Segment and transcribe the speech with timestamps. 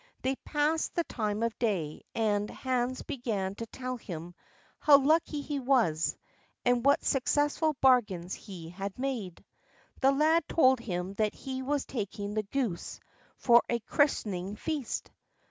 [0.23, 4.33] They passed the time of day, and Hans began to tell him
[4.79, 6.17] how lucky he was,
[6.65, 9.45] and what successful bargains he had made.
[9.99, 12.99] The lad told him that he was taking the goose
[13.37, 15.11] for a christening feast.